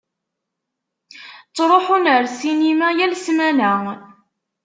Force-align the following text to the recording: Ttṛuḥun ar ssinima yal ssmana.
Ttṛuḥun 1.49 2.05
ar 2.15 2.23
ssinima 2.31 2.89
yal 2.97 3.13
ssmana. 3.19 3.73